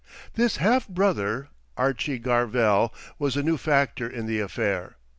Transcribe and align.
This 0.33 0.57
halfbrother, 0.57 1.49
Archie 1.77 2.17
Garvell, 2.17 2.91
was 3.19 3.37
a 3.37 3.43
new 3.43 3.55
factor 3.57 4.09
in 4.09 4.25
the 4.25 4.39
affair. 4.39 4.97